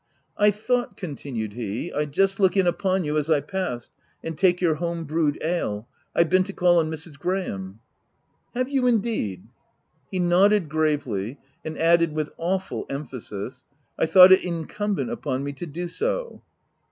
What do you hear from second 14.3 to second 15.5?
it incumbent upon